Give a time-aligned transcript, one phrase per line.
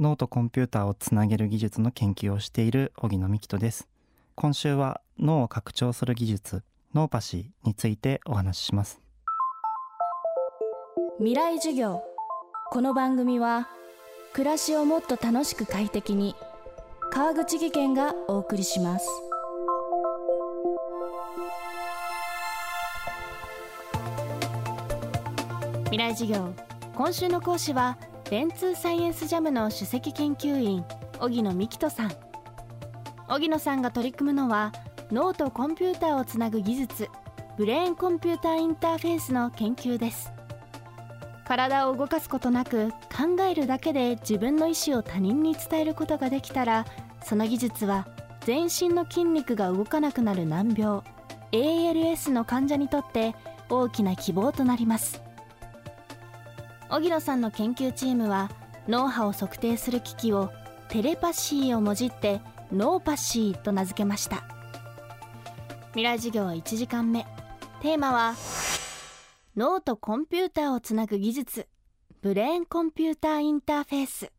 [0.00, 3.86] 脳とコンピューターをつなげる技術の研究をしている荻野美希人です。
[4.34, 6.62] 今週は脳を拡張する技術
[6.94, 8.98] ノーパシーについてお話しします。
[11.18, 12.02] 未来授業。
[12.70, 13.68] この番組は
[14.32, 16.34] 暮らしをもっと楽しく快適に
[17.10, 19.06] 川口義賢がお送りします。
[25.90, 26.54] 未来授業。
[26.94, 27.98] 今週の講師は
[28.30, 30.84] 電通サイエンスジャムの首席研究員
[31.18, 32.12] 荻野美希人さん。
[33.26, 34.72] 荻野さんが取り組むのは
[35.10, 37.08] 脳とコンピューターをつなぐ技術
[37.58, 40.32] ブレーンコンピューターインターフェースの研究です。
[41.44, 46.86] 体を動かすことなく考えるだけで自分の意思を他人に伝えることができたら
[47.24, 48.06] その技術は
[48.42, 51.00] 全身の筋肉が動かなくなる難病
[51.50, 53.34] ALS の患者にとって
[53.68, 55.20] 大きな希望となります。
[56.90, 58.50] 荻野さんの研究チームは
[58.88, 60.50] 脳波を測定する機器を
[60.88, 62.40] テレパシーをもじって
[62.72, 64.42] ノーパシーと名付けました。
[65.90, 67.26] 未来授業は1時間目。
[67.80, 68.34] テーマは
[69.56, 71.68] 脳とコンピューターをつなぐ技術。
[72.22, 74.32] ブレーンコンピューターインターフェース。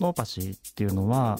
[0.00, 1.38] 脳パシーっていうのは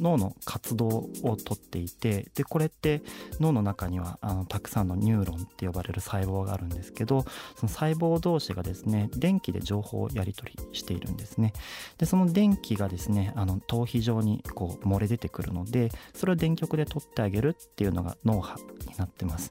[0.00, 0.88] 脳の活動
[1.22, 3.02] をとっていてでこれって
[3.40, 7.24] 脳の中にはあのたくさんのニューロンって呼ばれる細胞があるんですけど
[7.56, 11.52] その細胞同士がですね電気で情報をやり取りしているんですね。
[11.98, 19.50] でその電気がですねあの頭皮上にこう漏れ出てくるのでそれを電極で取ってあげるっていうのが脳波になってます。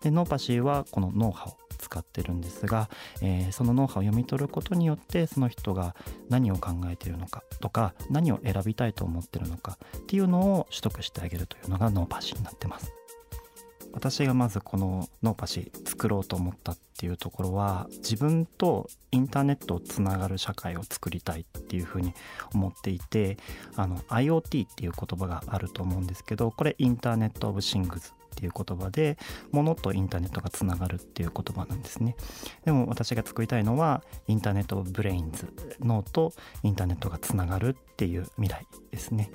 [0.00, 2.88] で脳パシーはこの脳波を使ってるんですが、
[3.22, 5.94] えー、その脳波を読み取ることによってその人が
[6.28, 12.92] 何を考えているのかとか何を選びたいと思ってるのかっていうのを取得してあげるというのがノーパシになってます。
[13.94, 22.12] 私がまずこのノーパシ作ろうと思ったっていうところは自分とインターネットをつながる社会を作りたいっていうふうに
[22.52, 23.38] 思っていて
[23.76, 29.16] あの IoT っていう言葉があると思うんですけどこれインターネット・オブ・シングズっていう言葉で
[29.52, 32.16] 物とインターネットがつながるっていう言葉なんですね。
[32.64, 39.30] でも私が作りたいのは Internet of Brains 脳とインターネットがつながるっていう未来ですね。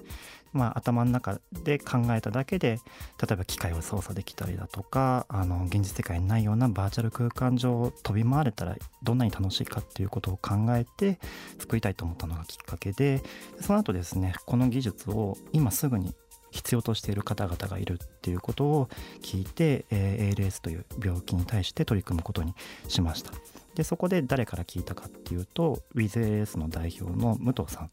[0.52, 2.80] まあ、頭の中で考えただけで
[3.22, 11.20] 例えば機械を操作できたりだとかあの現実世界にないようなバーチャル空間上を飛び回れたらどんなに楽しいかっていうことを考えて
[11.60, 13.22] 作りたいと思ったのがきっかけで
[13.62, 16.16] その後ですねこの技術を今すぐに
[16.52, 18.90] 必要としている方々がいるっていうことを
[19.22, 22.54] 聞いて、えー、ALS という病気に対して取り組むことに
[22.88, 23.32] しました。
[23.76, 27.90] でそこで誰から聞いたかっていうと WithALS の代表の武藤さん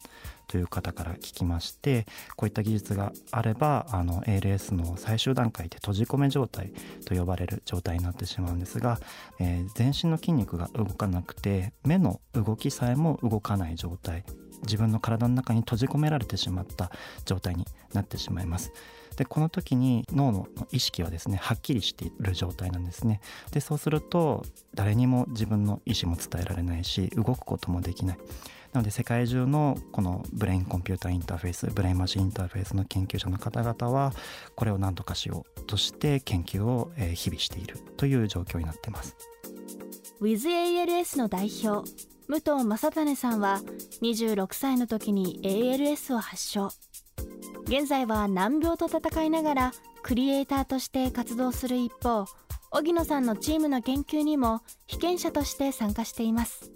[0.47, 6.73] という方から聞きましてこういった技術があればあの ALS の最終段階で閉じ込め状態
[7.05, 8.99] と呼ばれる状態になってしまうんですが、
[9.39, 14.25] えー、全身の筋肉が動かなくて目の動きさえも動かない状態
[14.63, 16.91] 自分の体の中に閉じ込められてしまった
[17.25, 18.71] 状態になってしまいます。
[19.15, 23.19] でこの時に脳の意識はですねはっきりしている状態なんですね。
[23.51, 28.17] でそうすると誰にも自分の意思も伝えられないし動くこともできない。
[28.73, 34.13] なので世界中のこのブレインコンピューターインターフェースブレインマシンインターフェースの研究者の方々は
[34.55, 39.15] これを何とかしようとして研究を日々しているという状況になってます。
[40.21, 41.89] WithALS の代表
[42.27, 43.61] 武藤正種さんは
[44.01, 46.69] 26歳の時に ALS を発症。
[47.63, 49.71] 現在は難病と戦いながら
[50.03, 52.25] クリエイターとして活動する一方
[52.71, 56.69] 荻野さんのチームの研究にも被験者として参加しています。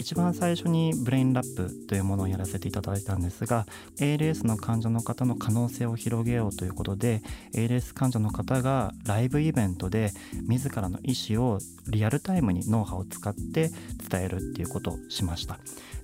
[0.00, 3.66] 一番最初にブレインラップというものをやらせていただいたんですが
[3.98, 7.22] ALS の患者の方の可能性を広げようということで
[7.54, 10.10] ALS 患者の方がライブイベントで
[10.48, 11.58] 自らの意思を
[11.88, 13.70] リアルタイムに脳波を使って
[14.10, 15.58] 伝えるっていうことをしました。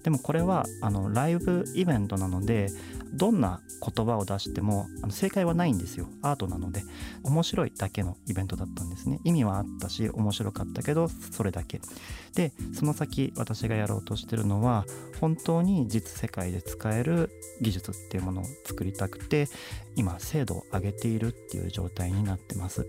[0.06, 2.68] でもこれはあのライブイベントなので
[3.12, 6.06] どんな言葉を出してもあの正解はないんですよ。
[6.22, 6.84] アートなので。
[7.24, 9.18] 面白いだけのイベントだったんですね。
[9.24, 11.80] 意味はあったし面白かったけどそれだけ。
[12.36, 14.86] でその先私がやろうとしてるのは
[15.20, 17.30] 本当に実世界で使える
[17.60, 19.48] 技術っていうものを作りたくて
[19.96, 22.86] 今精度を上げているっていう状態になってます。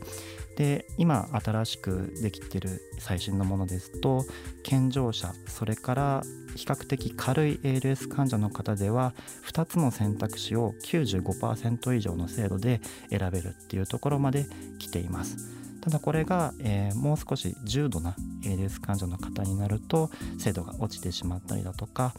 [0.57, 4.25] で今新しくできてる最新のものですと
[4.63, 6.24] 健常者それから
[6.56, 9.13] 比較的軽い ALS 患者の方では
[9.45, 12.81] 2つの選択肢を95%以上の精度で
[13.12, 14.48] 選べるっていうところまで
[14.80, 15.66] 来ています。
[15.87, 18.13] ただこれが、えー、もう少し重度な
[18.43, 22.13] ALS 患者の方になると精度が落ちてしまったりだとか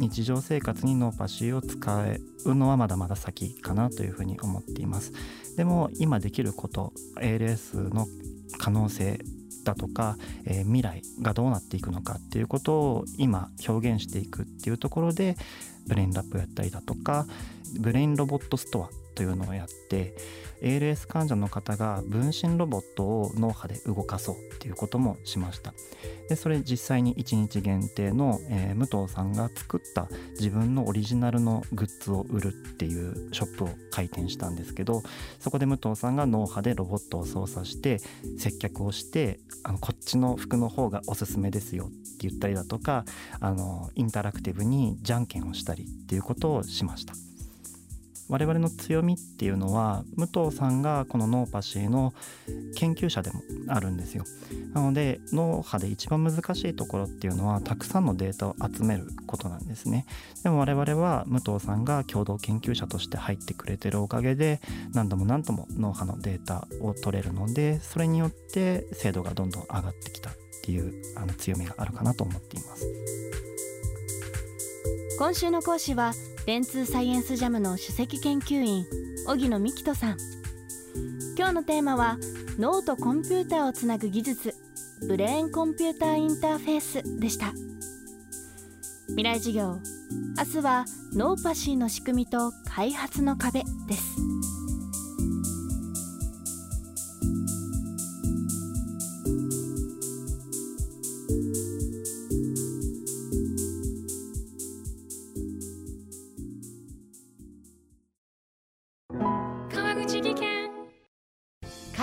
[0.00, 2.04] 日常生活に脳パシーを使
[2.44, 5.12] うのはまだまだ先かなというふうに思っています。
[5.56, 8.08] でも今できること ALS の
[8.58, 9.20] 可能性
[9.62, 15.36] だとか、えー、未来がどうなっていくのかっていうことを今表現していくっていうところで
[15.86, 17.26] ブレインラップやったりだとか
[17.78, 20.14] ブレインロボットストアというのをやって
[20.62, 25.74] ALS 患者の方が分身ロボットを脳波で動かそうっていうこともしました
[26.28, 35.02] でそれ実際に1日限定の、えー、武藤さんが作った自分のオリジナルのグッズを売るっていうショップを開店したんですけど
[35.40, 37.98] そこで武藤さんが脳波でロボットを操作して
[38.38, 43.04] 接客をしてあのこっちの服の方がおすすめですよって言ったりだとか
[43.40, 47.14] あのインタラクティブにじゃんけんをしたりっていうことをしました。
[48.32, 52.14] 我々の強みっていうのは武藤さんがこのノーパシーの
[52.76, 54.24] 研究者でもあるんですよ。
[54.72, 60.06] なので脳波で一番難しいところっていうのはたくさんのデータを集めることなんですね。
[60.42, 64.62] でも我々は武藤さんが共同研究者として入ってくれてるおかげで
[64.94, 70.32] 何度も何度も脳波のデータを取れるのでそれによって精度がどんどん上がってきたっ
[70.64, 73.11] ていうあの強みがあるかなと思っています。
[75.22, 76.14] 今週の講師は
[76.46, 78.84] 電通サイエンスジャムの首席研究員
[79.28, 80.16] 荻野幹人さん。
[81.38, 82.18] 今日のテーマは
[82.58, 84.52] 脳とコンピューターをつなぐ技術
[85.06, 87.52] ブレーンコンピューターインターフェースでした。
[89.10, 89.78] 未来授業
[90.36, 94.16] 明日は脳パシーの仕組みと開発の壁です。